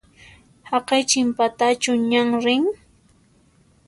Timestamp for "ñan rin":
2.11-2.63